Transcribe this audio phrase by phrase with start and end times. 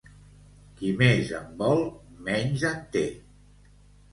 [0.77, 1.83] Qui més en vol,
[2.29, 3.05] menys en té.